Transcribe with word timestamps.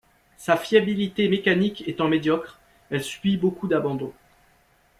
Sa 0.35 0.57
fiabilité 0.57 1.29
mécanique 1.29 1.87
étant 1.87 2.07
médiocre, 2.07 2.59
elle 2.89 3.03
subit 3.03 3.37
beaucoup 3.37 3.67
d'abandons. 3.67 4.13